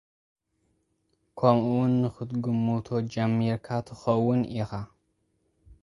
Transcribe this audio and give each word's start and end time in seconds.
ከምኡውን 1.37 1.93
ኽትግምት 2.13 2.87
ጀሚርካ 3.13 3.67
ትኸውን 3.87 4.39
ኢኻ። 4.59 4.71